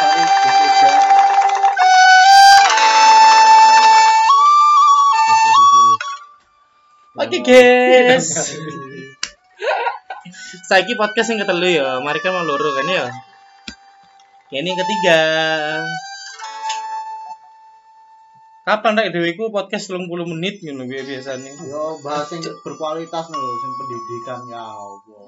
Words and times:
Gus 0.00 0.08
Ega. 0.64 0.92
Oke 7.20 7.38
guys. 7.44 8.28
Saiki 10.72 10.96
podcast 10.96 11.36
yang 11.36 11.44
ketelu 11.44 11.68
ya. 11.68 12.00
Mari 12.00 12.24
kan 12.24 12.32
mau 12.32 12.48
loro 12.48 12.72
kan 12.72 12.88
ya. 12.88 13.12
Ini 14.48 14.72
yang 14.72 14.80
ketiga. 14.80 15.20
Kapan 18.64 18.96
rek 18.96 19.12
dhewe 19.12 19.36
iku 19.36 19.52
podcast 19.52 19.92
30 19.92 20.08
menit 20.32 20.64
ngono 20.64 20.88
biasa 20.88 21.36
biasanya. 21.36 21.52
Yo 21.68 22.00
bahas 22.00 22.32
yang 22.32 22.40
berkualitas 22.64 23.28
lho, 23.28 23.40
sing 23.60 23.72
pendidikan 23.76 24.40
ya. 24.48 24.64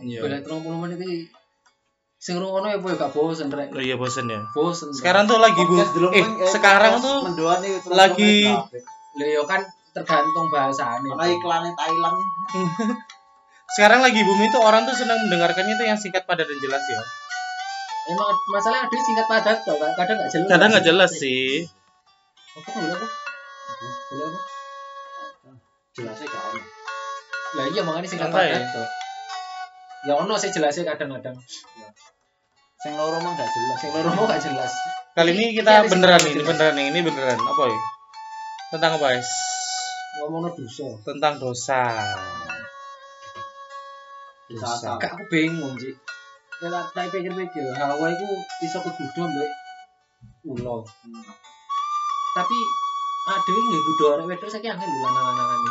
Iya. 0.00 0.20
Boleh 0.24 0.40
30 0.40 0.80
menit 0.80 0.98
iki 1.04 1.41
sing 2.22 2.38
ngono 2.38 2.70
ya 2.70 2.78
apa 2.78 2.86
ya 2.86 2.96
gak 3.02 3.10
bosen 3.10 3.50
rek. 3.50 3.74
Oh 3.74 3.82
iya 3.82 3.98
bosen 3.98 4.30
ya. 4.30 4.38
Bosen. 4.54 4.94
Sekarang 4.94 5.26
tuh 5.26 5.42
lagi 5.42 5.58
bu 5.58 5.74
eh 5.74 6.22
men- 6.22 6.38
sekarang 6.46 7.02
tuh 7.02 7.26
mendoan 7.26 7.58
terus 7.58 7.82
lagi- 7.90 8.46
menit 8.46 8.62
kabeh. 8.62 8.82
Lho 9.18 9.26
ya 9.26 9.42
kan 9.42 9.60
tergantung 9.90 10.46
bahasane. 10.46 11.02
Karena 11.02 11.26
iklannya 11.26 11.72
Thailand. 11.74 12.16
sekarang 13.74 14.00
lagi 14.06 14.22
bumi 14.22 14.46
tuh 14.54 14.62
orang 14.62 14.86
tuh 14.86 14.94
senang 14.94 15.18
mendengarkannya 15.26 15.74
tuh 15.74 15.86
yang 15.88 15.98
singkat 15.98 16.22
padat 16.22 16.46
dan 16.46 16.58
jelas 16.62 16.84
ya. 16.86 17.02
Emang 18.14 18.30
masalah 18.54 18.86
ada 18.86 18.98
singkat 19.02 19.26
padat 19.26 19.58
toh, 19.66 19.74
kan? 19.78 19.90
kadang 19.98 20.16
nggak 20.22 20.30
jelas. 20.30 20.50
Kadang 20.50 20.68
nggak 20.70 20.86
jelas 20.86 21.10
sih. 21.18 21.66
Apa 22.54 22.68
boleh 22.70 22.94
apa? 22.94 23.06
Boleh 24.14 24.24
apa? 24.30 24.40
Jelasnya 25.92 26.26
gak 26.30 26.42
ono. 26.54 26.60
Lah 27.52 27.66
iya 27.68 27.82
makanya 27.84 28.08
singkat 28.08 28.30
Santai. 28.30 28.48
padat 28.54 28.64
toh. 28.70 28.88
Ya 30.02 30.12
ono 30.18 30.34
sih 30.34 30.50
jelasnya 30.50 30.82
kadang-kadang. 30.88 31.36
Sing 32.82 32.98
loro 32.98 33.14
mah 33.22 33.38
gak 33.38 33.46
jelas. 33.46 33.76
Sing 33.78 33.90
loro 33.94 34.10
mau 34.10 34.26
gak 34.26 34.42
jelas. 34.42 34.74
Kali 35.14 35.30
ini 35.38 35.54
Ini 35.54 35.62
kita 35.62 35.86
beneran 35.86 36.18
ini 36.26 36.42
beneran 36.42 36.74
ini 36.82 36.98
beneran 36.98 37.38
apa 37.38 37.62
ya? 37.70 37.80
Tentang 38.74 38.98
apa 38.98 39.06
guys? 39.06 39.30
Ngomongno 40.18 40.50
dosa. 40.50 40.86
Tentang 41.06 41.38
dosa. 41.38 41.82
Dosa. 44.50 44.98
Gak 44.98 45.14
aku 45.14 45.30
bingung 45.30 45.78
sih. 45.78 45.94
Kalau 46.58 46.82
tak 46.90 47.14
pikir-pikir, 47.14 47.70
Hawa 47.78 48.06
itu 48.10 48.26
iso 48.66 48.78
kegudo 48.82 49.30
mbek 49.30 49.50
ulo. 50.50 50.82
Tapi 52.34 52.58
ada 53.30 53.50
yang 53.50 53.66
nggak 53.70 53.82
gudo 53.82 54.04
orang 54.10 54.26
wedok 54.26 54.50
saya 54.50 54.74
angin 54.74 54.90
dulu 54.90 55.06
lanang-lanangane. 55.06 55.70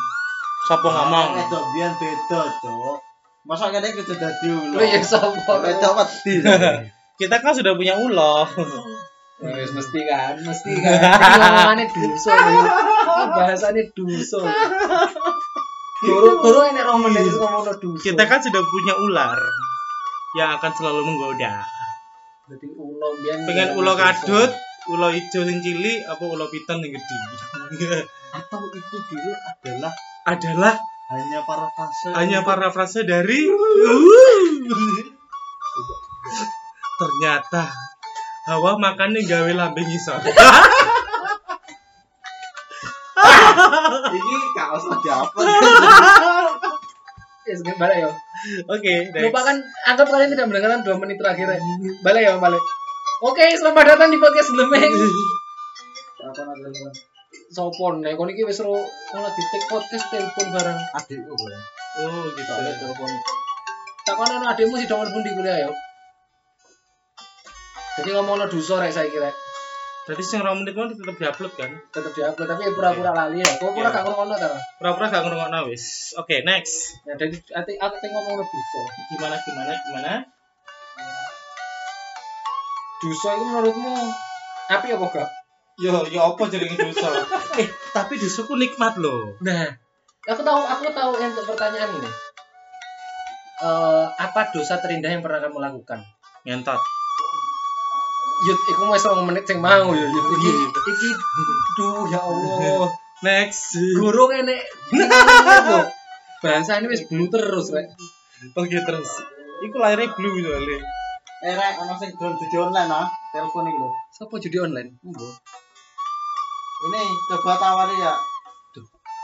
Sopo 0.64 0.88
ngomong? 0.88 1.28
Itu 1.44 1.60
biar 1.76 1.92
beda, 2.00 2.40
Cok. 2.64 2.98
Masa 3.44 3.68
kene 3.68 3.92
kudu 4.00 4.16
dadi 4.16 4.48
ulo. 4.48 4.80
Ya 4.80 5.04
sapa? 5.04 5.60
Beda 5.60 5.92
wedi. 5.92 6.40
Kita 7.22 7.38
kan 7.38 7.54
sudah 7.54 7.78
punya 7.78 7.94
ulo. 8.02 8.50
Ya 9.38 9.54
wis 9.62 9.70
mesti 9.78 10.00
kan, 10.10 10.42
mesti 10.42 10.74
kan. 10.74 10.98
Ngomongane 11.38 11.86
lho. 11.86 12.18
Ini 12.18 13.26
bahasane 13.38 13.82
dosa. 13.94 14.42
Guru-guru 16.02 16.66
ini 16.74 16.82
rong 16.82 17.06
menit 17.06 17.30
ngomongno 17.30 17.78
dosa. 17.78 18.02
Kita 18.02 18.26
kan 18.26 18.42
sudah 18.42 18.62
punya 18.66 18.98
ular 18.98 19.38
yang 20.34 20.58
akan 20.58 20.72
selalu 20.74 21.06
menggoda. 21.06 21.62
Jadi 22.50 22.68
ulo 22.74 23.08
biyen 23.22 23.46
Pengen 23.46 23.70
ulo 23.78 23.94
kadut, 23.94 24.50
ulo 24.90 25.14
hijau 25.14 25.46
sing 25.46 25.62
cilik, 25.62 26.02
apa 26.10 26.24
ulo 26.26 26.50
piton 26.50 26.82
yang 26.82 26.98
gede. 26.98 28.02
Atau 28.38 28.66
itu 28.74 28.98
dulu 29.14 29.32
adalah 29.46 29.94
Adalah 30.26 30.74
hanya 31.12 31.44
para 31.44 31.68
fase. 31.76 32.10
hanya 32.16 32.40
parafrase 32.42 33.04
dari 33.04 33.46
ternyata 37.02 37.66
Hawa 38.46 38.78
makannya 38.78 39.22
gawe 39.26 39.52
lambing 39.54 39.86
ngisor. 39.86 40.18
Ini 44.12 44.34
gak 44.58 44.70
usah 44.82 44.98
diapa. 45.06 45.40
Ya, 47.46 47.54
segini 47.54 47.78
balik 47.78 47.98
ya. 48.02 48.10
Oke, 48.66 48.94
next. 49.14 49.30
Lupakan, 49.30 49.58
anggap 49.86 50.08
kalian 50.10 50.34
tidak 50.34 50.50
mendengarkan 50.50 50.82
2 50.82 51.02
menit 51.06 51.18
terakhir 51.22 51.54
ya. 51.54 51.62
Balik 52.02 52.22
ya, 52.26 52.34
balik. 52.42 52.62
Oke, 53.22 53.46
selamat 53.58 53.94
datang 53.94 54.10
di 54.10 54.18
podcast 54.18 54.50
sebelumnya. 54.50 54.90
Apa 54.90 56.42
nanti 56.50 56.62
telepon? 56.66 56.94
Sopon, 57.52 58.00
nih, 58.02 58.16
kon 58.16 58.32
iki 58.32 58.48
wis 58.48 58.64
ro 58.64 58.74
kon 59.12 59.22
lagi 59.22 59.42
take 59.54 59.68
podcast 59.70 60.06
telepon 60.10 60.48
bareng. 60.50 60.80
Adikku 60.98 61.34
gue. 61.34 61.56
Oh, 62.02 62.26
gitu. 62.34 62.54
Telepon. 62.58 63.10
Takon 64.02 64.34
ana 64.34 64.58
adekmu 64.58 64.82
sih 64.82 64.90
dongeng 64.90 65.14
pun 65.14 65.22
di 65.22 65.30
kuliah 65.38 65.68
ya. 65.68 65.70
Jadi 68.00 68.10
ngomongno 68.16 68.48
dosa 68.48 68.80
rek 68.80 68.96
saya 68.96 69.12
kira. 69.12 69.32
Jadi 70.02 70.22
sing 70.26 70.42
rong 70.42 70.64
menit 70.66 70.74
mau 70.74 70.90
tetep 70.90 71.14
diupload 71.14 71.54
kan? 71.60 71.72
Tetep 71.94 72.12
diupload 72.16 72.48
tapi 72.50 72.62
ya 72.66 72.72
pura-pura 72.74 73.12
lali 73.14 73.38
ya. 73.44 73.50
Kok 73.62 73.70
pura 73.76 73.90
Iya. 73.92 73.96
gak 74.02 74.04
ngono 74.08 74.34
ta? 74.34 74.48
Pura-pura 74.82 75.06
gak 75.14 75.22
ngrungokno 75.28 75.60
wis. 75.70 76.16
Oke, 76.18 76.42
next. 76.42 76.98
Ya 77.06 77.14
jadi 77.20 77.38
ati 77.54 77.78
aku 77.78 77.96
teng 78.02 78.12
ngomongno 78.16 78.42
dosa. 78.42 78.80
Gimana 79.14 79.36
gimana 79.38 79.72
gimana? 79.78 80.14
Dosa 83.02 83.30
itu 83.38 83.46
menurutmu 83.46 83.94
api 84.72 84.88
apa 84.96 85.06
gak? 85.12 85.30
Yo, 85.82 85.92
yo 86.10 86.20
apa 86.34 86.44
jadi 86.50 86.66
dosa? 86.66 87.08
eh, 87.62 87.68
tapi 87.94 88.18
dosaku 88.18 88.58
nikmat 88.58 88.98
loh. 88.98 89.38
Nah, 89.44 89.70
aku 90.26 90.42
tahu 90.42 90.62
aku 90.66 90.90
tahu 90.96 91.12
untuk 91.20 91.46
pertanyaan 91.46 91.92
ini. 91.98 92.10
Eh, 93.62 94.06
apa 94.18 94.50
dosa 94.50 94.82
terindah 94.82 95.14
yang 95.14 95.22
pernah 95.22 95.46
kamu 95.46 95.62
lakukan? 95.62 96.02
Ngentot. 96.42 97.01
Yud, 98.42 98.60
iku 98.74 98.90
wis 98.90 99.06
2 99.06 99.28
menit 99.30 99.46
sing 99.46 99.62
mau 99.62 99.94
ya 99.94 100.06
Yud. 100.06 100.26
Iki 100.34 100.50
iki 100.74 101.10
duh 101.78 102.10
ya 102.10 102.20
Allah. 102.26 102.90
Next. 103.22 103.78
Guru 103.78 104.34
kene. 104.34 104.58
Bahasa 106.42 106.82
ini 106.82 106.90
wis 106.90 107.06
blue 107.06 107.30
terus 107.30 107.70
rek. 107.70 107.86
Oke 108.58 108.82
terus. 108.82 109.10
Iku 109.62 109.78
lahirnya 109.78 110.10
blue 110.18 110.42
soalnya. 110.42 110.82
Eh 111.46 111.54
rek, 111.54 111.74
ono 111.86 111.94
sing 112.02 112.10
dolan 112.18 112.34
judi 112.42 112.58
online 112.58 112.90
ah. 112.90 113.06
Telepon 113.30 113.70
iki 113.70 113.78
lho. 113.78 113.90
Siapa 114.10 114.36
judi 114.42 114.58
online? 114.58 114.90
Embo. 115.06 115.26
Ini 116.90 117.02
coba 117.30 117.62
tawari 117.62 117.94
ya. 118.02 118.14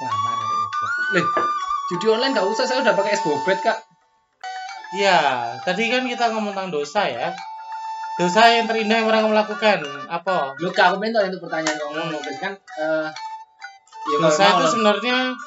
Lamar 0.06 0.38
rek. 0.38 0.70
Lih, 1.18 1.26
judi 1.90 2.06
online 2.14 2.38
gak 2.38 2.46
usah 2.54 2.70
saya 2.70 2.86
udah 2.86 2.94
pakai 2.94 3.18
es 3.18 3.26
bobet 3.26 3.58
kak. 3.66 3.82
Iya, 4.94 5.52
tadi 5.66 5.90
kan 5.90 6.06
kita 6.06 6.32
ngomong 6.32 6.54
tentang 6.54 6.70
dosa 6.70 7.10
ya. 7.10 7.34
Dosa 8.18 8.50
yang 8.50 8.66
terindah 8.66 8.98
yang 8.98 9.06
pernah 9.06 9.22
kamu 9.30 9.36
lakukan 9.38 9.78
apa? 10.10 10.58
Lu 10.58 10.74
kak 10.74 10.90
aku 10.90 10.98
minta 10.98 11.22
untuk 11.22 11.46
pertanyaan 11.46 11.78
kamu 11.78 11.94
Hmm. 11.94 12.10
mungkin 12.18 12.36
kan. 12.42 12.54
eh 12.82 13.08
ya 14.10 14.18
Dosa 14.18 14.44
itu 14.58 14.66
sebenarnya 14.74 15.38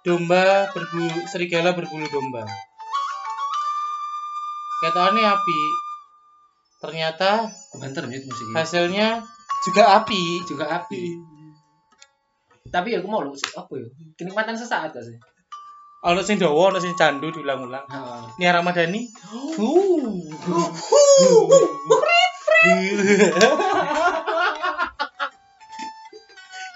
domba 0.00 0.64
berbulu 0.72 1.12
serigala 1.28 1.76
berbulu 1.76 2.08
domba. 2.08 2.48
Ketahuannya 4.80 5.20
api. 5.20 5.60
Ternyata 6.80 7.44
banter 7.76 8.08
nih 8.08 8.24
musik 8.24 8.48
ini. 8.48 8.56
hasilnya 8.56 9.20
juga 9.64 10.00
api. 10.00 10.40
juga 10.48 10.64
api. 10.80 11.04
Tapi 12.72 12.88
ya 12.92 12.98
aku 13.04 13.08
mau 13.08 13.20
lu 13.20 13.32
apa 13.32 13.72
ya? 13.76 13.86
Kenikmatan 14.16 14.56
sesaat 14.56 14.96
gak 14.96 15.04
sih? 15.04 15.16
Ono 16.04 16.20
sing 16.20 16.36
dawa, 16.36 16.68
ono 16.68 16.76
sing 16.76 16.92
candu 16.92 17.32
diulang-ulang. 17.32 17.88
Heeh. 17.88 18.22
Nia 18.36 18.52
Ramadhani. 18.52 19.08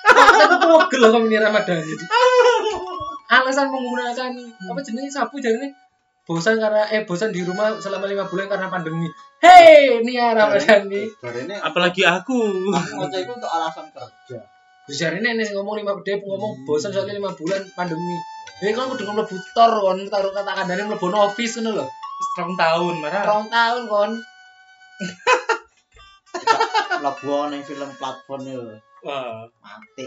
Alasan 0.09 0.61
pogel 0.61 0.99
loh 1.01 1.11
kamu 1.17 1.27
ini 1.33 1.37
Ramadan 1.41 1.79
ini. 1.81 2.05
Alasan 3.29 3.69
menggunakan 3.73 4.33
apa 4.69 4.81
jenis 4.85 5.13
sapu 5.13 5.41
jadi 5.41 5.69
bosan 6.29 6.61
karena 6.61 6.85
eh 6.93 7.09
bosan 7.09 7.33
di 7.33 7.41
rumah 7.41 7.73
selama 7.81 8.05
lima 8.05 8.29
bulan 8.29 8.53
karena 8.53 8.69
pandemi. 8.69 9.09
Hei, 9.41 10.05
Nia 10.05 10.37
Ramadan 10.37 10.89
ini. 10.93 11.09
Dari 11.25 11.49
ini 11.49 11.57
Apalagi 11.57 12.05
aku. 12.05 12.69
mau 12.69 13.09
itu 13.09 13.33
untuk 13.33 13.49
alasan 13.49 13.89
kerja. 13.93 14.39
Hari 14.89 15.21
ini 15.21 15.41
nih 15.41 15.53
ngomong 15.57 15.81
lima 15.81 15.97
dia 16.05 16.21
ngomong 16.21 16.69
bosan 16.69 16.93
soalnya 16.93 17.17
lima 17.17 17.33
bulan 17.33 17.65
pandemi. 17.73 18.17
Ini 18.61 18.77
kan 18.77 18.93
udah 18.93 19.05
ngomong 19.09 19.29
butor 19.29 19.71
kon 19.71 20.01
taruh 20.11 20.33
kata 20.35 20.53
kandane 20.53 20.83
mlebu 20.85 21.09
office 21.17 21.61
ngono 21.61 21.81
lho. 21.81 21.87
Setahun 22.19 22.59
tahun, 22.59 22.95
marah. 22.99 23.23
Rong 23.25 23.47
tahun 23.49 23.83
kon. 23.87 24.13
Labuan 26.99 27.55
yang 27.55 27.63
film 27.63 27.91
platform 27.97 28.43
itu 28.47 28.75
mati. 29.63 30.07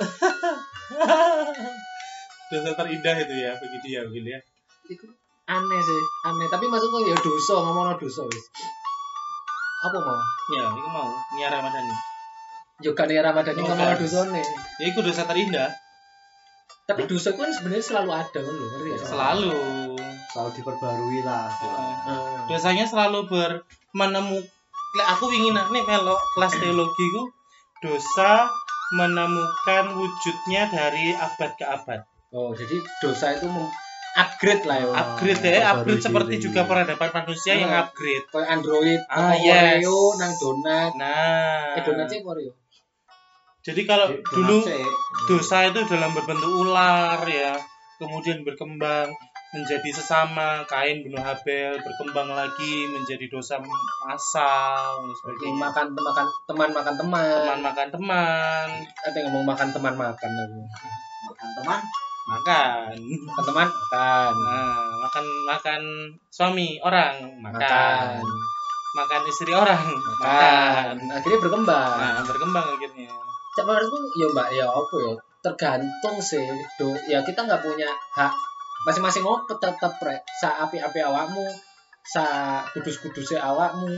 dosa 2.50 2.70
terindah 2.74 3.16
itu 3.22 3.34
ya, 3.38 3.52
bagi 3.54 3.78
dia, 3.86 4.00
begini 4.02 4.34
ya. 4.34 4.40
Iku 4.90 5.06
aneh 5.46 5.80
sih, 5.82 6.02
aneh. 6.26 6.46
Tapi 6.50 6.66
maksudku 6.66 7.06
ya 7.06 7.14
dosa 7.14 7.62
ngomongno 7.62 7.94
dosa 7.94 8.26
wis. 8.26 8.44
Apa 9.86 9.98
mau? 10.02 10.18
Ya, 10.50 10.66
itu 10.74 10.88
mau 10.90 11.08
Nia 11.38 11.48
Ramadhani. 11.48 11.94
Yo 12.80 12.96
gak 12.96 13.12
nih 13.12 13.22
Ramadan 13.22 13.54
ini 13.54 13.62
ngomongno 13.62 13.94
guys. 13.94 14.02
dosane. 14.02 14.42
Ya, 14.82 14.84
itu 14.90 14.98
dosa 15.04 15.22
terindah. 15.28 15.70
Tapi 16.90 17.06
dosa 17.06 17.30
kan 17.38 17.54
sebenarnya 17.54 17.84
selalu 17.86 18.10
ada 18.10 18.38
kan 18.42 18.50
lho, 18.50 18.66
ngerti 18.66 18.88
ya? 18.90 18.98
Selalu. 18.98 19.54
Selalu 20.34 20.50
diperbarui 20.58 21.20
lah. 21.22 21.46
Heeh. 21.46 21.94
Heeh. 22.10 22.40
Dosanya 22.50 22.84
selalu 22.88 23.30
ber 23.30 23.62
menemu 23.94 24.42
lek 24.42 24.59
aku 24.92 25.30
ingin 25.30 25.54
nih 25.54 25.82
melok 25.82 26.18
kelas 26.34 26.54
teologi 26.56 27.06
ku 27.08 27.22
dosa 27.80 28.50
menemukan 28.90 29.94
wujudnya 29.94 30.66
dari 30.66 31.14
abad 31.14 31.50
ke 31.54 31.62
abad. 31.62 32.00
Oh, 32.30 32.50
jadi 32.50 32.74
dosa 32.98 33.34
itu 33.34 33.46
upgrade 34.12 34.66
lah 34.66 34.82
ya. 34.82 34.86
Upgrade 34.90 35.40
ya, 35.40 35.62
upgrade 35.70 36.02
seperti 36.02 36.34
diri. 36.36 36.44
juga 36.44 36.66
peradaban 36.66 37.10
manusia 37.14 37.54
yang 37.54 37.70
Nah. 37.70 37.86
upgrade. 37.86 38.26
Kayak 38.26 38.48
Android, 38.50 39.00
Ah, 39.06 39.30
yes. 39.32 39.78
Oreo, 39.78 39.98
nang 40.18 40.32
donat. 40.34 40.90
Nah, 40.98 41.78
Eh 41.78 41.82
donat 41.86 42.10
sih 42.10 42.18
Oreo. 42.20 42.50
jadi 43.60 43.82
kalau 43.84 44.10
Di- 44.10 44.18
dulu 44.26 44.58
dosa 45.26 45.68
itu 45.68 45.80
dalam 45.86 46.10
berbentuk 46.10 46.50
ular 46.50 47.22
ya, 47.24 47.54
kemudian 47.96 48.42
berkembang 48.42 49.06
menjadi 49.50 49.90
sesama, 49.90 50.62
Kain 50.64 51.02
bunuh 51.02 51.18
Habel, 51.18 51.74
berkembang 51.82 52.30
lagi 52.30 52.86
menjadi 52.86 53.26
dosa 53.26 53.58
dan 53.58 53.66
Ini 53.66 55.10
sebagainya. 55.18 55.58
makan 55.58 55.86
makan 55.90 56.26
teman 56.46 56.70
makan 56.70 56.94
teman. 56.94 57.26
Teman 57.26 57.60
makan 57.60 57.88
teman, 57.90 58.66
Ada 59.02 59.16
yang 59.18 59.26
ngomong 59.30 59.44
makan 59.50 59.68
teman 59.74 59.94
makan 59.94 60.30
aku. 60.30 60.60
makan 61.30 61.48
teman 61.58 61.80
makan. 62.30 62.94
Makan 63.26 63.44
teman 63.44 63.68
makan. 63.68 64.32
Nah, 64.38 64.78
makan 65.02 65.24
makan 65.50 65.82
suami 66.30 66.78
orang, 66.80 67.14
makan. 67.42 67.58
Makan. 67.58 68.22
Makan 68.90 69.20
istri 69.26 69.50
orang, 69.54 69.82
Makan. 69.86 70.94
makan. 70.98 71.14
Akhirnya 71.14 71.38
berkembang. 71.38 71.94
Nah, 71.98 72.22
berkembang 72.22 72.66
akhirnya. 72.70 73.10
Cak 73.50 73.66
menurutku 73.66 73.98
ya 74.14 74.26
mbak 74.30 74.48
ya 74.54 74.62
apa 74.62 74.94
ya 75.02 75.12
tergantung 75.42 76.16
sih 76.22 76.46
do 76.78 76.94
ya 77.10 77.18
kita 77.18 77.42
nggak 77.42 77.58
punya 77.58 77.88
hak 78.14 78.30
masing-masing 78.82 79.20
mau 79.20 79.36
tetap 79.44 79.76
rek 80.00 80.22
sa 80.40 80.64
api-api 80.64 81.00
awakmu 81.02 81.44
sa 82.02 82.24
kudus-kudusnya 82.72 83.36
awakmu 83.38 83.92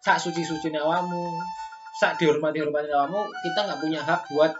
sa 0.00 0.16
suci-suci 0.16 0.72
awakmu 0.72 1.28
sa 1.94 2.14
dihormati-hormati 2.14 2.88
awakmu 2.88 3.20
kita 3.42 3.60
nggak 3.64 3.78
punya 3.78 4.00
hak 4.00 4.20
buat 4.30 4.52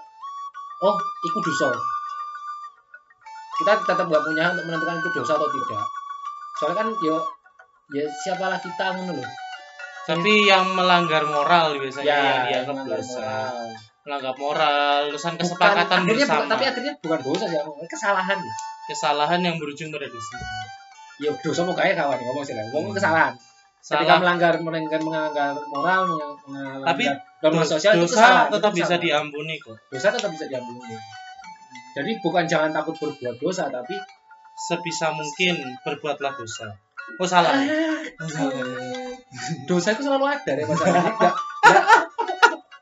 oh 0.81 0.97
itu 1.23 1.39
dosa 1.41 1.73
kita 3.59 3.73
tetap 3.83 4.07
nggak 4.07 4.23
punya 4.23 4.43
hak 4.45 4.53
untuk 4.55 4.67
menentukan 4.69 4.97
itu 4.99 5.11
dosa 5.17 5.33
atau 5.35 5.49
tidak 5.49 5.85
soalnya 6.55 6.77
kan 6.77 6.89
yo 7.01 7.17
ya 7.89 8.05
siapalah 8.21 8.59
kita 8.59 8.85
ngono 8.95 9.17
loh 9.17 9.31
Tapi 10.05 10.45
yang 10.45 10.73
melanggar 10.73 11.21
moral 11.23 11.77
biasanya 11.77 12.09
yang 12.09 12.17
ya 12.17 12.65
dianggap 12.65 12.81
melanggar 12.81 12.97
dosa. 12.97 13.21
moral. 13.21 13.57
Melanggar 14.09 14.35
moral, 14.41 15.01
urusan 15.13 15.33
Bukan- 15.37 15.41
kesepakatan 15.45 15.99
akhirnya 16.01 16.25
bukan- 16.25 16.33
bersama. 16.33 16.49
tapi 16.49 16.65
akhirnya 16.65 16.93
bukan 16.97 17.21
dosa 17.21 17.45
sih 17.45 17.59
kesalahan 17.87 18.39
ya 18.41 18.55
Kesalahan 18.89 19.41
yang 19.45 19.61
berujung 19.61 19.93
pada 19.93 20.09
dosa. 20.09 20.37
ya 21.19 21.29
dosa 21.43 21.67
mau 21.67 21.75
kayak 21.75 21.99
kawan 21.99 22.15
ngomong 22.15 22.47
sih 22.47 22.55
ngomong 22.55 22.95
kesalahan 22.95 23.35
ketika 23.35 24.07
Salah, 24.07 24.19
melanggar 24.23 24.55
melanggar 24.63 25.01
melanggar 25.03 25.55
moral 25.67 26.07
melanggar 26.47 26.87
Tapi 26.95 27.05
norma 27.43 27.65
sosial 27.67 27.99
itu 27.99 28.07
dosa 28.07 28.15
kesalahan 28.15 28.47
tetap 28.55 28.71
itu 28.71 28.77
bisa 28.79 28.85
kesalahan. 28.87 29.03
diampuni 29.03 29.55
kok. 29.59 29.77
dosa 29.91 30.07
tetap 30.15 30.31
bisa 30.31 30.45
diampuni 30.47 30.95
jadi 31.93 32.11
bukan 32.23 32.45
jangan 32.47 32.71
takut 32.71 32.95
berbuat 32.97 33.37
dosa 33.39 33.67
tapi 33.69 33.95
Sebisa 34.59 35.15
mungkin 35.15 35.55
berbuatlah 35.87 36.35
dosa. 36.35 36.67
Oh 37.15 37.27
salah. 37.27 37.55
dosa 39.67 39.89
itu 39.95 40.03
selalu 40.03 40.25
ada 40.27 40.53
ya 40.53 40.65
masalahnya 40.67 41.31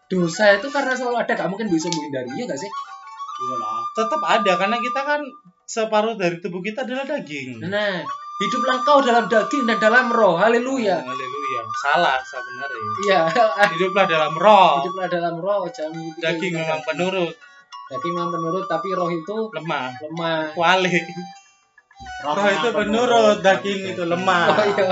dosa 0.07 0.45
itu 0.55 0.67
karena 0.71 0.93
selalu 0.95 1.17
ada 1.19 1.33
gak 1.35 1.49
mungkin 1.51 1.67
bisa 1.67 1.91
menghindarinya 1.91 2.45
gak 2.47 2.61
sih 2.61 2.71
iya 3.37 3.55
lah 3.59 3.81
Tetap 3.93 4.21
ada 4.23 4.53
karena 4.57 4.77
kita 4.79 5.01
kan 5.03 5.21
separuh 5.67 6.15
dari 6.15 6.39
tubuh 6.39 6.63
kita 6.63 6.87
adalah 6.87 7.03
daging. 7.05 7.59
nah 7.61 7.99
hiduplah 8.39 8.79
kau 8.81 9.03
dalam 9.03 9.27
daging 9.27 9.67
dan 9.67 9.77
dalam 9.77 10.07
roh 10.09 10.39
haleluya 10.39 11.03
Haleluya. 11.03 11.61
Salah 11.81 12.19
sebenarnya. 12.23 12.81
iya 13.03 13.21
Hiduplah 13.75 14.07
dalam 14.07 14.33
roh. 14.35 14.79
hiduplah 14.81 15.09
dalam 15.09 15.35
roh 15.37 15.67
jangan 15.69 15.99
Daging 16.17 16.53
memang 16.55 16.81
penurut, 16.83 17.35
daging 17.89 18.13
memang 18.15 18.31
penurut 18.31 18.65
tapi 18.67 18.89
roh 18.93 19.09
itu 19.09 19.37
lemah. 19.53 19.91
lemah 20.01 20.39
Kuali. 20.53 20.95
Roh 22.23 22.47
itu 22.47 22.69
penurut, 22.71 23.37
daging 23.41 23.81
itu 23.91 24.03
lemah. 24.05 24.45
oh 24.53 24.65
iya 24.71 24.91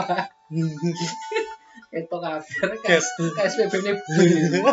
itu 1.94 2.10
kabar 2.10 2.42
Guys. 2.82 3.06
KSPB 3.38 3.72
ini 3.86 3.92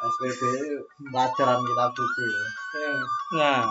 SPB 0.00 0.40
pelajaran 1.10 1.58
kita 1.58 1.86
suci 1.90 2.24
ya. 2.24 2.44
Nah, 3.34 3.66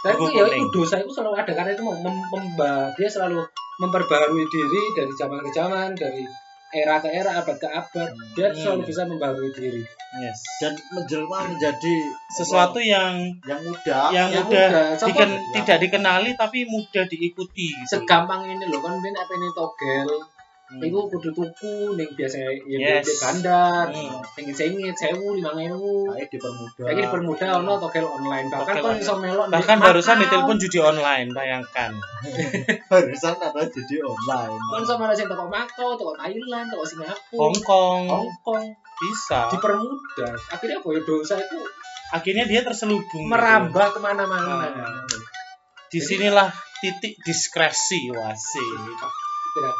dan 0.00 0.12
itu 0.14 0.24
ya 0.30 0.44
itu 0.48 0.68
dosa 0.70 0.96
itu 0.96 1.10
selalu 1.10 1.36
ada 1.36 1.52
karena 1.52 1.70
itu 1.70 1.82
mem 1.82 1.96
memba- 2.26 2.90
dia 2.94 3.06
selalu 3.06 3.40
memperbarui 3.76 4.44
diri 4.46 4.82
dari 4.92 5.12
zaman 5.12 5.40
ke 5.40 5.50
zaman 5.50 5.92
dari 5.92 6.24
era 6.70 6.96
ke 6.96 7.10
era 7.10 7.34
abad 7.34 7.56
ke 7.56 7.66
abad 7.66 8.08
dia 8.32 8.46
Hmm. 8.46 8.54
selalu 8.54 8.82
bisa 8.84 9.02
membarui 9.02 9.50
diri 9.50 9.82
yes. 10.16 10.38
dan 10.58 10.72
menjelma 10.88 11.48
menjadi 11.48 11.94
Sesuatu 12.30 12.78
yang 12.78 13.18
yang 13.42 13.58
mudah 13.60 14.08
yang 14.08 14.30
Yang 14.30 14.44
mudah 14.46 14.68
mudah. 14.68 14.84
Contoh- 14.94 15.08
diken- 15.10 15.40
tidak 15.52 15.78
dikenali 15.80 16.30
tapi 16.34 16.58
mudah 16.64 17.04
diikuti. 17.04 17.68
gitu. 17.70 17.88
segampang 17.90 18.46
ini 18.46 18.64
loh 18.64 18.78
kan 18.78 18.94
ben 18.96 19.12
apa 19.12 19.32
ini 19.32 19.48
togel 19.50 20.08
Hmm. 20.70 20.78
Iku 20.80 21.10
kudu 21.10 21.30
tuku 21.30 21.74
ning 21.92 22.06
biasa 22.08 22.36
Yes. 22.38 22.62
ya 22.64 22.78
yes. 22.96 23.18
bandar, 23.18 23.90
Hmm. 23.90 24.22
sengit 24.50 24.94
sewu 24.94 25.34
lima 25.34 25.50
ewu. 25.56 26.06
kayak 26.08 26.30
dipermudah 26.30 26.84
Lagi 26.86 27.00
dipermudah 27.02 27.48
ono 27.58 27.72
togel 27.76 28.06
online 28.06 28.46
bahkan 28.46 28.74
kon 28.76 28.86
online. 28.88 29.02
iso 29.02 29.14
melok 29.16 29.46
di 29.46 29.52
Bahkan 29.52 29.76
barusan 29.80 30.16
ditelepon 30.20 30.56
judi 30.56 30.78
online, 30.78 31.28
bayangkan. 31.28 31.90
barusan 32.86 33.34
ada 33.34 33.62
jadi 33.64 33.96
online 34.00 34.54
kon 34.54 34.80
iso 34.80 34.94
malah 34.94 35.12
sing 35.12 35.26
toko 35.26 35.44
Makau, 35.44 35.90
toko 35.94 36.14
Thailand, 36.14 36.66
toko 36.68 36.84
Singapura, 36.84 37.34
Hong 37.36 37.58
Kong 37.60 38.02
Hong 38.06 38.30
Kong 38.40 38.64
bisa. 38.96 39.50
dipermudah. 39.50 40.32
Akhirnya 40.50 40.78
apa 40.78 40.88
ya 40.88 41.00
dosa 41.02 41.34
itu 41.34 41.58
Akhirnya 42.10 42.44
dia 42.44 42.60
terselubung. 42.60 43.22
gitu. 43.22 43.26
merambah 43.26 43.86
ke 43.90 43.98
mana-mana. 43.98 44.66
Ah. 44.66 45.02
Di 45.86 45.98
sinilah 45.98 46.46
titik 46.78 47.18
diskresi 47.20 48.06
wasih. 48.08 48.70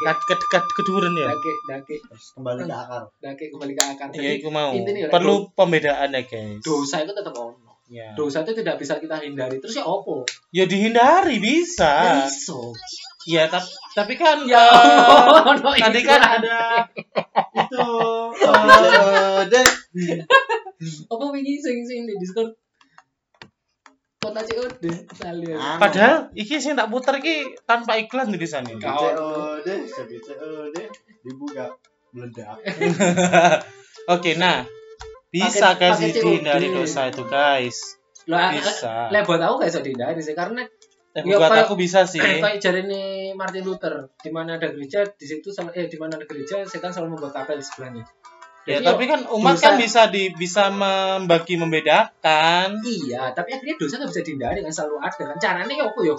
Kat 0.05 0.19
kat 0.27 0.41
kat 0.51 0.65
keduren 0.75 1.15
ya. 1.15 1.31
dake, 1.31 1.53
dake, 1.71 1.95
Terus 2.03 2.27
kembali 2.35 2.67
ke 2.67 2.75
akar 2.75 3.03
dake 3.23 3.45
kembali 3.55 3.73
ke 3.79 3.83
akar. 3.83 4.07
Ya 4.13 4.35
Jadi 4.35 4.43
itu 4.43 4.49
mau. 4.51 4.71
Perlu 5.11 5.35
pembedaan 5.55 6.11
ya 6.11 6.23
guys. 6.27 6.61
dosa 6.61 7.07
itu 7.07 7.13
tetap 7.15 7.35
ono. 7.37 7.71
Ya. 7.91 8.15
Dosa 8.15 8.47
itu 8.47 8.55
tidak 8.55 8.79
bisa 8.79 9.03
kita 9.03 9.19
hindari. 9.19 9.59
Terus 9.59 9.83
ya 9.83 9.85
opo? 9.87 10.23
Ya 10.55 10.67
dihindari 10.67 11.43
bisa. 11.43 12.27
iso. 12.27 12.71
Ya 13.29 13.51
tapi 13.51 13.69
tapi 13.93 14.15
kan 14.17 14.49
Ya 14.49 14.57
eh, 14.57 14.97
Allah, 15.05 15.45
ono 15.45 15.71
tadi 15.77 16.01
kan 16.07 16.21
ada 16.23 16.89
itu 17.53 17.87
Eh, 20.00 20.17
apa 21.12 21.25
wingi 21.29 21.61
sing 21.61 21.85
sing 21.85 22.09
di 22.09 22.17
Discord 22.17 22.57
kota 24.21 24.45
COD 24.45 24.85
salih 25.11 25.57
Anu. 25.57 25.81
padahal 25.81 26.29
iki 26.35 26.61
sing 26.61 26.77
tak 26.77 26.87
puter 26.87 27.17
iki 27.17 27.57
tanpa 27.65 27.97
iklan 27.97 28.29
di 28.29 28.45
sana. 28.45 28.69
Kau- 28.77 29.00
COD 29.00 29.69
jadi 29.83 30.17
COD 30.21 30.77
dibuka 31.23 31.73
meledak 32.12 32.61
Oke, 34.12 34.37
nah 34.37 34.69
bisa 35.27 35.73
COD. 35.73 36.12
dihindari 36.12 36.69
dosa 36.69 37.09
itu 37.09 37.25
guys. 37.25 37.97
lah 38.29 38.53
Bisa. 38.53 39.09
lah 39.09 39.25
buat 39.25 39.41
aku 39.41 39.55
gak 39.59 39.69
bisa 39.69 39.81
dihindari 39.81 40.21
sih 40.21 40.37
karena 40.37 40.69
Eh, 41.11 41.27
Ya, 41.27 41.43
buat 41.43 41.50
aku 41.50 41.75
bisa 41.75 42.07
sih. 42.07 42.23
kayak 42.23 42.62
jari 42.62 42.87
ini 42.87 43.03
Martin 43.35 43.67
Luther 43.67 44.15
di 44.15 44.31
mana 44.31 44.55
ada 44.55 44.71
gereja 44.71 45.03
di 45.09 45.27
situ 45.27 45.50
sel- 45.50 45.73
eh 45.73 45.91
di 45.91 45.99
mana 45.99 46.15
ada 46.15 46.23
gereja 46.23 46.62
setan 46.62 46.95
selalu 46.95 47.19
membuat 47.19 47.35
kapel 47.35 47.57
di 47.57 47.65
sebelahnya 47.65 48.05
Ya, 48.62 48.76
Jadi, 48.76 48.87
tapi 48.87 49.05
kan 49.07 49.21
umat 49.31 49.57
dosa- 49.57 49.64
kan 49.67 49.75
bisa 49.76 50.02
di 50.07 50.31
bisa 50.33 50.69
membagi 50.69 51.57
membedakan. 51.57 52.76
iya 52.83 53.31
tapi 53.31 53.50
akhirnya 53.50 53.75
dosa 53.75 53.97
gak 53.97 54.11
bisa 54.11 54.23
dihindari 54.23 54.61
kan 54.61 54.69
selalu 54.71 54.97
ada 55.00 55.23
kan 55.26 55.38
caranya 55.38 55.75
ya 55.75 55.85
apa 55.87 56.00
yo 56.02 56.14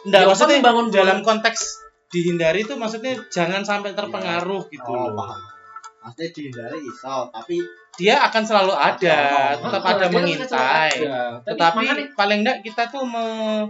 Enggak, 0.00 0.20
Ya, 0.20 0.26
maksudnya 0.26 0.58
bangun 0.60 0.86
dalam 0.88 1.18
konteks 1.20 1.58
dihindari 2.08 2.62
itu 2.62 2.74
maksudnya 2.74 3.18
jangan 3.28 3.60
sampai 3.60 3.92
terpengaruh 3.92 4.62
gitu 4.68 4.84
oh 4.86 5.10
loh. 5.10 5.16
paham 5.16 5.40
maksudnya 6.00 6.28
dihindari 6.30 6.78
iso 6.82 7.16
tapi 7.28 7.56
Dia 7.94 8.14
akan 8.22 8.42
selalu 8.42 8.72
ada, 8.72 9.18
Oh, 9.56 9.66
tetap 9.66 9.82
Ah, 9.82 9.92
ada 9.92 10.06
mengintai. 10.08 10.92
ada. 10.94 11.42
Tapi 11.42 11.50
Tetapi 11.50 11.82
makanya 11.82 12.06
paling 12.14 12.38
enggak 12.40 12.58
kita 12.62 12.82
tuh 12.86 13.02
me- 13.02 13.66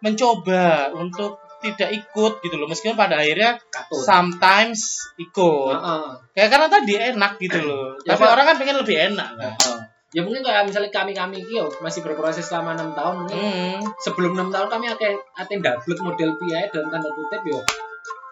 mencoba 0.00 0.64
untuk 0.92 1.36
tidak 1.56 1.90
ikut 1.90 2.32
gitu 2.40 2.54
loh 2.56 2.68
meskipun 2.68 2.94
pada 2.94 3.18
akhirnya 3.18 3.56
katut 3.68 4.04
sometimes 4.04 5.00
ikut 5.16 5.72
Heeh. 5.72 6.06
kayak 6.36 6.48
karena 6.52 6.66
tadi 6.68 6.92
enak 7.16 7.32
gitu 7.40 7.58
loh 7.64 7.96
Ya, 8.06 8.14
tapi 8.14 8.22
Pak. 8.24 8.32
orang 8.36 8.44
kan 8.52 8.56
pengen 8.60 8.76
lebih 8.80 8.96
enak 9.12 9.28
kan 9.34 9.52
Heeh. 9.56 9.80
ya 10.14 10.20
mungkin 10.22 10.40
kayak 10.40 10.62
misalnya 10.64 10.90
kami 10.92 11.12
kami 11.12 11.36
iki 11.42 11.58
yo 11.58 11.66
masih 11.80 12.00
berproses 12.00 12.46
selama 12.46 12.76
enam 12.76 12.92
tahun 12.92 13.14
mungkin 13.24 13.36
hmm. 13.40 13.78
sebelum 14.00 14.32
enam 14.36 14.48
tahun 14.48 14.68
kami 14.70 14.86
akan 14.88 15.12
akan 15.36 15.58
double 15.60 15.98
model 16.04 16.30
piye 16.38 16.60
dalam 16.70 16.88
tanda 16.88 17.10
kutip 17.10 17.42
yo 17.44 17.60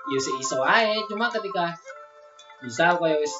ya 0.08 0.18
seiso 0.20 0.60
ae 0.60 0.96
cuma 1.08 1.28
ketika 1.28 1.72
misal 2.60 2.96
kayak 2.96 3.20
wis 3.20 3.32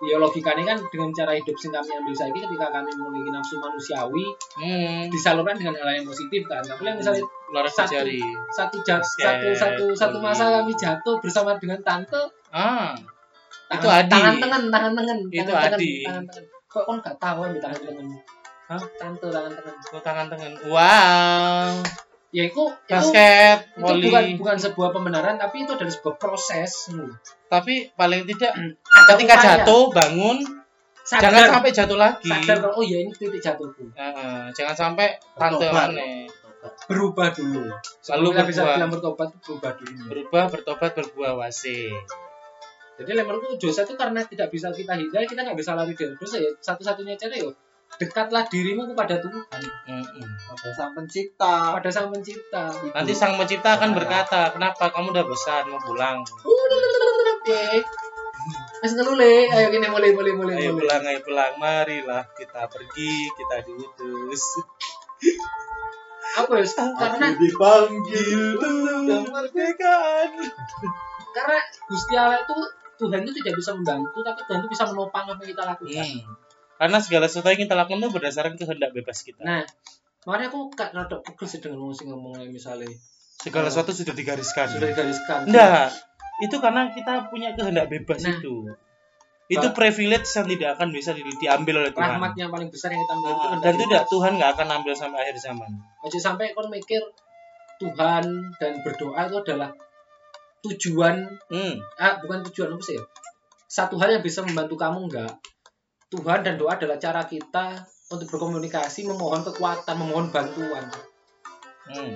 ya 0.00 0.16
logikanya 0.16 0.64
kan 0.64 0.78
dengan 0.88 1.12
cara 1.12 1.36
hidup 1.36 1.52
sing 1.60 1.68
kami 1.68 1.92
ambil 1.92 2.16
saiki 2.16 2.40
ketika 2.40 2.72
kami 2.72 2.88
memiliki 2.96 3.28
nafsu 3.28 3.60
manusiawi 3.60 4.24
Hmm. 4.56 5.08
disalurkan 5.12 5.56
dengan 5.56 5.76
hal 5.76 6.00
yang 6.00 6.08
positif 6.08 6.44
kan 6.48 6.60
tapi 6.60 6.84
yang 6.84 6.96
misalnya 6.96 7.20
Satu. 7.50 8.06
satu 8.48 8.76
jat, 8.80 9.02
Oke. 9.02 9.18
satu 9.20 9.46
satu 9.52 9.84
satu 9.92 10.16
masa 10.18 10.44
kami 10.52 10.72
jatuh 10.72 11.18
bersama 11.18 11.54
dengan 11.56 11.78
tante 11.80 12.18
ah 12.48 12.94
Itu 13.68 13.82
Tangan- 13.82 14.02
Adi. 14.02 14.10
Tangan 14.10 14.34
tengen, 14.36 14.62
tangan 14.68 14.92
tengen. 14.94 15.18
Itu 15.28 15.50
tangan 15.52 15.72
Adi. 15.74 15.92
Tangan. 16.02 16.24
Kok 16.66 16.82
kon 16.84 16.96
gak 16.98 17.16
tahu 17.16 17.38
ambil 17.44 17.60
tangan 17.60 17.80
tengen? 17.84 18.06
Hah? 18.66 18.82
Tante 18.96 19.26
tangan 19.28 19.52
tengen. 19.52 19.74
Oh, 19.88 20.00
tangan 20.00 20.26
tangan. 20.26 20.52
Wow. 20.64 21.70
Ya 22.30 22.42
itu 22.44 22.62
itu 22.62 22.86
Basket, 22.88 23.58
itu 23.68 23.78
volley. 23.80 24.06
bukan 24.06 24.24
bukan 24.38 24.56
sebuah 24.56 24.88
pembenaran 24.92 25.34
tapi 25.34 25.56
itu 25.60 25.70
adalah 25.72 25.90
sebuah 25.90 26.14
proses 26.16 26.70
Hmm. 26.88 27.10
Tapi 27.48 27.90
paling 27.92 28.22
tidak 28.24 28.54
Ada 28.54 29.02
ketika 29.12 29.34
upaya. 29.34 29.46
jatuh 29.58 29.82
bangun 29.90 30.38
sadar, 31.00 31.22
jangan 31.26 31.46
sampai 31.52 31.70
jatuh 31.72 31.94
lagi. 31.96 32.26
sadar 32.28 32.56
kalau 32.60 32.74
oh 32.74 32.84
ya 32.84 32.98
ini 32.98 33.10
titik 33.10 33.38
jatuhku 33.40 33.82
Heeh, 33.92 34.46
jangan 34.52 34.74
sampai 34.76 35.10
tante 35.32 35.66
aneh. 35.66 36.30
Berubah 36.86 37.32
dulu 37.32 37.72
Selalu 38.00 38.26
kita 38.30 38.44
bisa 38.44 38.62
bilang 38.68 38.90
bertobat 38.92 39.28
berubah 39.40 39.72
dulu 39.80 39.92
berubah, 40.08 40.44
bertobat, 40.48 40.90
berbuah 40.92 41.32
wase. 41.38 41.88
jadi 43.00 43.24
menurutku 43.24 43.56
dosa 43.56 43.82
itu 43.82 43.96
karena 43.96 44.20
tidak 44.22 44.52
bisa 44.52 44.68
kita 44.68 44.92
hindari 44.92 45.24
kita 45.24 45.40
nggak 45.40 45.56
bisa 45.56 45.72
lari 45.72 45.96
dari 45.96 46.12
dosa 46.14 46.36
ya 46.36 46.52
satu-satunya 46.60 47.16
cara 47.16 47.32
ya 47.32 47.48
dekatlah 47.96 48.44
dirimu 48.46 48.86
kepada 48.92 49.18
Tuhan 49.18 49.40
Mm-mm. 49.88 50.28
Pada 50.46 50.70
sang 50.70 50.92
pencipta. 50.94 51.74
pada 51.74 51.90
sang 51.90 52.06
pencipta 52.12 52.70
Nanti 52.92 53.12
sang 53.16 53.34
pencipta 53.34 53.80
akan 53.80 53.96
berkata, 53.96 54.52
kenapa 54.54 54.92
kamu 54.94 55.10
udah 55.10 55.24
bosan 55.26 55.64
mau 55.66 55.80
pulang? 55.80 56.20
Mas 58.80 58.96
ngelule, 58.96 59.52
ayo 59.52 59.66
gini 59.68 59.84
mulai 59.90 60.16
mulai 60.16 60.32
mulai 60.32 60.54
Ayo 60.56 60.72
mulai. 60.72 60.80
pulang, 60.80 61.02
ayo 61.04 61.20
pulang, 61.20 61.52
marilah 61.60 62.24
kita 62.32 62.64
pergi, 62.72 63.28
kita 63.28 63.56
diutus. 63.66 64.44
Apa 66.38 66.52
ya? 66.56 66.66
Karena 66.94 67.26
Aku 67.26 67.38
dipanggil 67.38 68.40
kemerdekaan. 69.04 70.28
karena 71.30 71.58
Gusti 71.86 72.14
Allah 72.14 72.38
itu 72.40 72.56
Tuhan 72.98 73.24
itu 73.24 73.32
tidak 73.40 73.54
bisa 73.56 73.70
membantu, 73.72 74.18
tapi 74.20 74.40
Tuhan 74.44 74.60
itu 74.60 74.68
bisa 74.68 74.84
menopang 74.86 75.24
apa 75.24 75.40
yang 75.40 75.50
kita 75.50 75.64
lakukan. 75.64 76.04
Hmm. 76.04 76.20
Karena 76.76 76.98
segala 77.00 77.24
sesuatu 77.26 77.48
yang 77.48 77.60
kita 77.60 77.74
lakukan 77.74 77.98
itu 77.98 78.10
berdasarkan 78.10 78.54
kehendak 78.56 78.90
bebas 78.92 79.18
kita. 79.20 79.40
Nah, 79.40 79.62
makanya 80.24 80.48
aku 80.48 80.58
gak 80.70 80.90
rada 80.92 81.16
pegel 81.20 81.46
sih 81.46 81.58
dengan 81.58 81.80
ngomong 81.80 81.96
ngomongnya 81.96 82.48
misalnya 82.48 82.92
Segala 83.40 83.72
sesuatu 83.72 83.96
sudah 83.96 84.12
digariskan. 84.12 84.68
sudah 84.68 84.88
digariskan. 84.92 85.48
Enggak, 85.48 85.96
itu 86.40 86.56
karena 86.60 86.92
kita 86.92 87.32
punya 87.32 87.56
kehendak 87.56 87.88
bebas 87.88 88.20
Nah. 88.20 88.36
itu. 88.36 88.54
Itu 89.50 89.66
privilege 89.72 90.30
yang 90.30 90.46
tidak 90.46 90.68
akan 90.72 90.88
bisa 90.90 91.10
di- 91.10 91.26
diambil 91.36 91.82
oleh 91.82 91.90
Tuhan. 91.90 92.06
Rahmat 92.14 92.32
yang 92.34 92.48
paling 92.48 92.70
besar 92.70 92.88
yang 92.88 93.02
kita 93.02 93.14
miliki 93.16 93.34
itu 93.42 93.58
dan 93.60 93.74
tidak 93.76 94.02
Tuhan 94.06 94.32
nggak 94.38 94.50
akan 94.54 94.68
ambil 94.72 94.92
sampai 94.94 95.18
akhir 95.20 95.36
zaman. 95.36 95.70
Ojo 96.00 96.18
sampai 96.18 96.54
kon 96.54 96.68
mikir 96.68 97.02
Tuhan 97.76 98.24
dan 98.54 98.72
berdoa 98.80 99.20
itu 99.24 99.36
adalah 99.40 99.70
tujuan 100.62 101.16
Hmm. 101.48 101.74
ah 101.96 102.20
bukan 102.20 102.46
tujuan 102.46 102.70
apa 102.70 102.84
sih? 102.84 103.00
Satu 103.66 103.96
hal 103.96 104.12
yang 104.12 104.22
bisa 104.22 104.40
membantu 104.40 104.76
kamu 104.76 105.08
enggak. 105.08 105.32
Tuhan 106.08 106.42
dan 106.42 106.54
doa 106.54 106.74
adalah 106.74 106.98
cara 106.98 107.22
kita 107.22 107.80
untuk 108.08 108.26
berkomunikasi, 108.28 109.02
memohon 109.04 109.42
kekuatan, 109.42 109.94
memohon 109.96 110.28
bantuan. 110.28 110.84
hmm. 111.86 112.14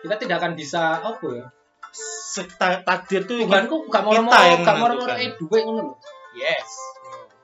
Kita 0.00 0.14
tidak 0.16 0.36
akan 0.38 0.52
bisa 0.54 0.98
apa 0.98 1.26
ya? 1.30 1.46
Takdir 2.80 3.26
tuh 3.26 3.42
Tuhan 3.42 3.66
kok 3.66 3.80
gak 3.88 4.02
mau 4.02 4.14
yang 4.14 4.26
gak 4.62 4.76
mau 4.76 4.86
menentukan. 4.88 5.16
eh 5.18 5.30
duit 5.34 5.62
ngono 5.62 5.82
lho. 5.82 5.94
Yes. 6.36 6.68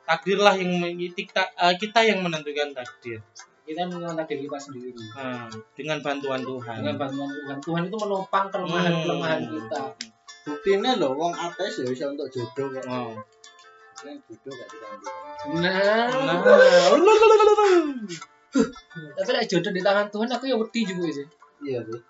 Takdirlah 0.07 0.55
yang 0.55 0.95
kita, 1.13 1.43
eh, 1.59 1.75
kita 1.79 2.01
yang 2.07 2.23
menentukan 2.23 2.71
takdir. 2.71 3.19
Kita 3.67 3.83
mengenal 3.91 4.15
takdir 4.15 4.39
kita 4.47 4.59
sendiri. 4.59 4.95
Nah, 4.95 5.51
dengan 5.75 5.99
bantuan 5.99 6.39
Tuhan. 6.39 6.77
Dengan 6.79 6.97
bantuan 7.03 7.27
Tuhan, 7.27 7.59
Tuhan 7.59 7.83
itu 7.91 7.97
menopang 7.99 8.47
kelemahan-kelemahan 8.55 9.41
Hmm. 9.43 9.51
kita. 9.51 9.83
Buktinya 10.47 10.95
loh, 10.95 11.19
wong 11.19 11.35
ateis 11.35 11.83
ya 11.83 11.91
bisa 11.91 12.07
untuk 12.07 12.31
jodoh 12.31 12.71
kok. 12.71 12.87
Oh. 12.87 13.19
Yang 14.07 14.23
jodoh 14.31 14.55
gak. 14.55 14.69
Nah, 15.59 16.07
Nah, 16.07 16.39
tapi 19.17 19.31
lek 19.37 19.47
jodoh 19.51 19.73
di 19.73 19.83
tangan 19.85 20.07
Tuhan 20.09 20.29
aku 20.33 20.45
ya 20.49 20.57
wedi 20.57 20.81
juga 20.87 21.09
sih. 21.13 21.27
Iya 21.57 21.81
bener 21.89 22.05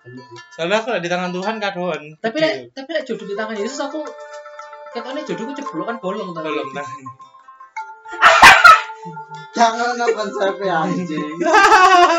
soalnya 0.51 0.83
aku 0.83 0.89
di 0.99 1.09
tangan 1.09 1.31
Tuhan 1.31 1.55
kadoan. 1.59 2.01
Tapi 2.19 2.37
lek 2.39 2.53
tapi 2.75 2.89
lek 2.95 3.03
jodoh 3.07 3.27
di 3.27 3.35
tangan 3.35 3.55
Yesus 3.55 3.79
aku 3.79 4.03
ketone 4.97 5.21
jodohku 5.23 5.53
ceblok 5.53 5.85
kan 5.85 5.97
bolong 6.01 6.29
tau. 6.33 6.43
belum 6.43 6.69
tangan. 6.73 7.05
Jangan 9.57 9.89
nggak 9.97 10.09
konsep 10.13 10.53
anjing. 10.61 11.33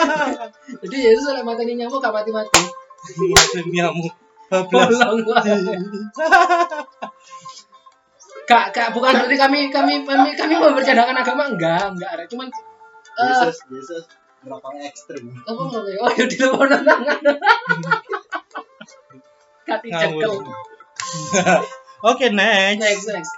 Jadi 0.82 0.96
Yesus 0.96 1.30
lek 1.30 1.46
mateni 1.46 1.78
nyamuk 1.78 2.02
gak 2.02 2.10
mati-mati. 2.10 2.62
Duniamu. 3.54 4.06
Bablas. 4.48 4.90
Bolong. 4.90 5.18
Kak, 8.48 8.72
kak, 8.72 8.96
bukan 8.96 9.12
berarti 9.12 9.36
kami 9.36 9.68
kami 9.68 10.08
kami 10.08 10.32
kami 10.32 10.54
mempercadakan 10.56 11.20
agama 11.20 11.52
enggak, 11.52 11.92
enggak 11.92 12.10
ada. 12.16 12.24
Cuman 12.32 12.48
eh 12.48 13.28
Yesus, 13.28 13.60
Yesus 13.68 14.04
merokoknya 14.40 14.88
ekstrim. 14.88 15.36
apa? 15.44 15.62
Oh, 15.68 16.10
ya 16.16 16.24
di 16.24 16.36
luar 16.40 16.68
tangan. 16.72 17.20
Kati 19.68 19.88
cekel. 19.92 20.32
Oke, 22.00 22.30
next. 22.30 22.78
Next, 22.78 23.06
next. 23.08 23.32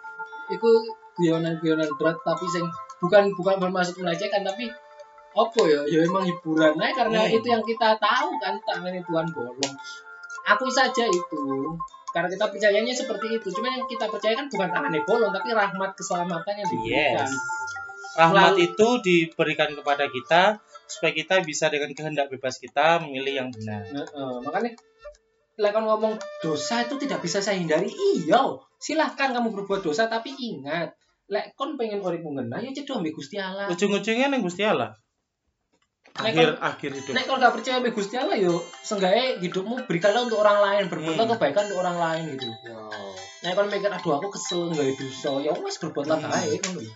Iku 0.50 0.68
guyonan-guyonan 1.16 1.88
berat 1.96 2.16
tapi 2.20 2.44
sing 2.46 2.64
bukan 3.00 3.32
bukan 3.32 3.56
bermaksud 3.58 3.96
melecehkan 3.96 4.42
tapi 4.42 4.68
apa 5.30 5.60
ya? 5.64 5.80
Ya 5.86 6.00
emang 6.04 6.26
hiburan 6.26 6.74
aja 6.74 7.04
karena 7.04 7.22
Hmm. 7.22 7.36
itu 7.38 7.46
yang 7.46 7.62
kita 7.62 7.94
tahu 7.96 8.28
kan 8.36 8.54
tangan 8.60 8.92
Tuhan 8.98 9.26
bolong. 9.30 9.74
Aku 10.48 10.66
saja 10.66 11.04
itu 11.04 11.42
karena 12.10 12.26
kita 12.26 12.50
percayanya 12.50 12.90
seperti 12.90 13.38
itu. 13.38 13.48
Cuma 13.52 13.70
yang 13.70 13.86
kita 13.86 14.10
percayakan 14.10 14.50
bukan 14.50 14.68
tangannya 14.68 15.02
bolong 15.06 15.30
tapi 15.30 15.48
rahmat 15.52 15.90
keselamatan 15.94 16.54
yang 16.58 16.68
diberikan. 16.68 17.28
Yes. 17.28 17.32
Rahmat 18.10 18.58
Melalui- 18.58 18.66
itu 18.66 18.88
diberikan 19.00 19.70
kepada 19.70 20.04
kita 20.04 20.58
supaya 20.90 21.12
kita 21.14 21.34
bisa 21.40 21.70
dengan 21.70 21.94
kehendak 21.94 22.26
bebas 22.26 22.58
kita 22.58 22.98
memilih 22.98 23.46
yang 23.46 23.48
benar. 23.48 23.86
Nah, 23.94 24.02
eh, 24.02 24.36
makanya 24.42 24.74
lek 25.60 25.76
kon 25.76 25.84
ngomong 25.84 26.16
dosa 26.40 26.80
itu 26.80 26.96
tidak 26.96 27.20
bisa 27.20 27.44
saya 27.44 27.60
hindari. 27.60 27.92
Iya, 27.92 28.56
silahkan 28.80 29.36
kamu 29.36 29.52
berbuat 29.52 29.84
dosa 29.84 30.08
tapi 30.08 30.32
ingat, 30.32 30.96
lek 31.28 31.52
kon 31.52 31.76
pengen 31.76 32.00
urip 32.00 32.24
ngena 32.24 32.56
ya 32.64 32.72
cedok 32.72 33.04
ambek 33.04 33.12
Gusti 33.12 33.36
Allah. 33.36 33.68
Ujung-ujungnya 33.68 34.32
yang 34.32 34.40
Gusti 34.40 34.64
Allah. 34.64 34.96
Akhir 36.10 36.58
akhir 36.58 36.90
hidup. 36.90 37.12
Nek 37.14 37.22
kalau 37.22 37.38
nggak 37.38 37.54
percaya 37.54 37.76
sama 37.78 37.90
Gusti 37.94 38.16
Allah 38.18 38.34
yo, 38.34 38.58
seenggaknya 38.82 39.38
hidupmu 39.38 39.86
berikanlah 39.86 40.26
untuk 40.26 40.42
orang 40.42 40.58
lain, 40.58 40.84
berbuatlah 40.90 41.22
Hmm. 41.28 41.34
kebaikan 41.38 41.62
untuk 41.70 41.78
orang 41.86 41.98
lain 42.02 42.22
gitu. 42.34 42.48
Yo. 42.66 42.80
Nek 43.46 43.52
kalau 43.54 43.68
mikir 43.70 43.88
aduh 43.94 44.12
aku 44.18 44.28
kesel 44.34 44.74
nggak 44.74 44.96
dosa, 44.98 45.30
ya 45.38 45.52
wes 45.54 45.76
berbuatlah 45.78 46.18
Hmm. 46.18 46.32
baik 46.34 46.60
ngono. 46.66 46.90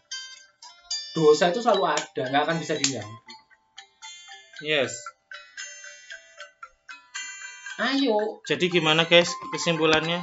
Dosa 1.15 1.55
itu 1.55 1.63
selalu 1.63 1.95
ada, 1.95 2.23
nggak 2.27 2.43
akan 2.43 2.57
bisa 2.59 2.75
dihindari. 2.75 3.15
Yes. 4.67 4.93
Ayo, 7.77 8.39
Jadi 8.43 8.71
gimana 8.71 9.03
guys 9.05 9.31
kesimpulannya? 9.51 10.23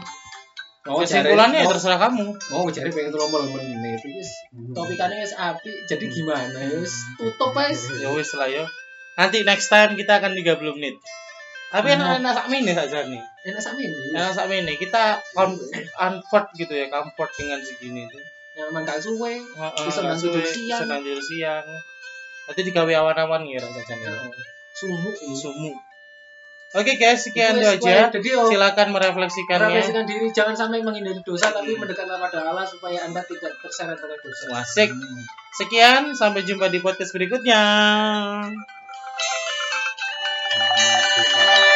mau 0.81 0.97
Kesimpulannya 0.97 1.61
ya 1.61 1.65
mau, 1.67 1.71
terserah 1.71 1.99
kamu. 1.99 2.25
mau 2.49 2.65
cari 2.65 2.89
pengen 2.89 3.11
trombol 3.11 3.45
menit, 3.45 4.01
wis 4.01 4.29
topikannya 4.71 5.21
wis 5.21 5.35
api, 5.35 5.69
jadi 5.85 6.05
gimana? 6.07 6.57
Ya 6.57 6.73
Wis 6.75 6.95
tutup 7.15 7.53
wis. 7.53 7.85
Ya 7.95 8.09
wis 8.09 8.33
lah 8.33 8.49
ya. 8.49 8.65
Nanti 9.13 9.43
next 9.43 9.67
time 9.67 9.93
kita 9.93 10.17
akan 10.17 10.33
30 10.33 10.73
menit. 10.73 10.97
Tapi 11.69 11.85
Hmm. 11.87 12.01
enak-enak 12.01 12.33
sak 12.33 12.47
menit 12.47 12.73
saja 12.73 13.05
nih. 13.05 13.21
Enak 13.45 13.61
sama 13.61 13.77
ini. 13.77 13.93
Enak 14.11 14.33
sak 14.33 14.47
menit. 14.47 14.75
Kita 14.75 15.03
com- 15.31 15.61
comfort 15.93 16.45
gitu 16.55 16.73
ya, 16.73 16.89
comfort 16.89 17.29
dengan 17.31 17.61
segini 17.61 18.07
tuh. 18.07 18.19
Yang 18.53 18.67
emang 18.67 18.83
gak 18.83 18.99
suwe. 18.99 19.33
Bisa 19.77 20.01
nang 20.01 20.17
tidur 20.17 20.41
siang. 20.41 20.81
Bisa 20.81 20.85
nang 20.89 20.99
tidur 20.99 21.21
siang. 21.21 21.65
Nanti 22.43 22.61
digawe 22.63 22.93
awan-awan 22.97 23.45
ngira 23.45 23.69
saja 23.69 23.93
nih. 23.93 24.09
Sumu. 24.73 24.97
Sumu. 25.31 25.71
Oke 26.71 26.95
guys, 26.95 27.19
sekian 27.27 27.59
itu 27.59 27.67
aja. 27.67 28.07
Jadi 28.07 28.31
Silakan 28.31 28.95
merefleksikannya. 28.95 29.75
merefleksikan 29.75 30.07
diri, 30.07 30.31
jangan 30.31 30.55
sampai 30.55 30.79
menghindari 30.79 31.19
dosa, 31.19 31.51
tapi 31.51 31.75
mendekatlah 31.75 32.15
pada 32.15 32.47
Allah 32.47 32.63
supaya 32.63 33.03
anda 33.03 33.19
tidak 33.27 33.59
terseret 33.59 33.99
oleh 33.99 34.15
dosa. 34.23 34.47
Wasik. 34.55 34.87
Sekian, 35.59 36.15
sampai 36.15 36.47
jumpa 36.47 36.71
di 36.71 36.79
podcast 36.79 37.11
berikutnya. 37.11 37.59
Nah, 40.51 41.70